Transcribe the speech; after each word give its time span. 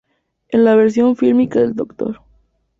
En 0.49 0.63
la 0.63 0.73
versión 0.73 1.15
fílmica 1.15 1.59
de 1.59 1.73
"Dr. 1.73 2.19